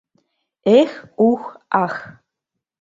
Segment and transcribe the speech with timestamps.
[0.77, 0.91] Эх,
[1.29, 1.43] ух,
[1.83, 1.95] ах—